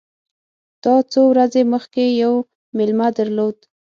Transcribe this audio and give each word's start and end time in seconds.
تا 0.83 0.93
څو 1.11 1.21
ورځي 1.31 1.63
مخکي 1.73 2.07
یو 2.23 2.33
مېلمه 2.77 3.07
درلود! 3.17 3.57